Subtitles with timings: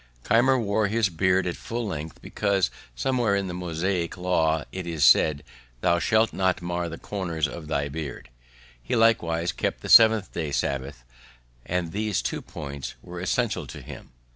[0.23, 5.05] Keimer wore his beard at full length, because somewhere in the Mosaic law it is
[5.05, 5.43] said,
[5.81, 8.29] "Thou shalt not mar the corners of thy beard."
[8.81, 11.03] He likewise kept the Seventh day, Sabbath;
[11.67, 14.09] and these two points were essentials with him.